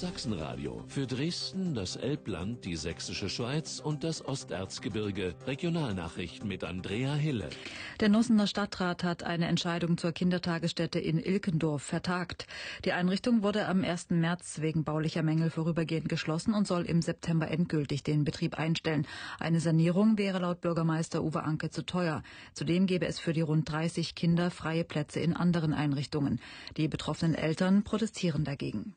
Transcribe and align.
Sachsenradio. 0.00 0.84
Für 0.88 1.06
Dresden, 1.06 1.74
das 1.74 1.96
Elbland, 1.96 2.64
die 2.64 2.76
Sächsische 2.76 3.28
Schweiz 3.28 3.80
und 3.80 4.04
das 4.04 4.24
Osterzgebirge. 4.24 5.34
Regionalnachrichten 5.46 6.48
mit 6.48 6.64
Andrea 6.64 7.14
Hille. 7.14 7.50
Der 8.00 8.08
Nussener 8.08 8.46
Stadtrat 8.46 9.04
hat 9.04 9.22
eine 9.22 9.46
Entscheidung 9.46 9.98
zur 9.98 10.12
Kindertagesstätte 10.12 10.98
in 10.98 11.18
Ilkendorf 11.18 11.82
vertagt. 11.82 12.46
Die 12.84 12.92
Einrichtung 12.92 13.42
wurde 13.42 13.66
am 13.66 13.84
1. 13.84 14.10
März 14.10 14.60
wegen 14.60 14.84
baulicher 14.84 15.22
Mängel 15.22 15.50
vorübergehend 15.50 16.08
geschlossen 16.08 16.54
und 16.54 16.66
soll 16.66 16.84
im 16.84 17.02
September 17.02 17.50
endgültig 17.50 18.02
den 18.02 18.24
Betrieb 18.24 18.58
einstellen. 18.58 19.06
Eine 19.38 19.60
Sanierung 19.60 20.18
wäre 20.18 20.38
laut 20.38 20.60
Bürgermeister 20.60 21.22
Uwe 21.22 21.42
Anke 21.42 21.70
zu 21.70 21.84
teuer. 21.84 22.22
Zudem 22.54 22.86
gäbe 22.86 23.06
es 23.06 23.18
für 23.18 23.32
die 23.32 23.40
rund 23.40 23.70
30 23.70 24.14
Kinder 24.14 24.50
freie 24.50 24.84
Plätze 24.84 25.20
in 25.20 25.34
anderen 25.34 25.72
Einrichtungen. 25.74 26.40
Die 26.76 26.88
betroffenen 26.88 27.34
Eltern 27.34 27.82
protestieren 27.84 28.44
dagegen. 28.44 28.94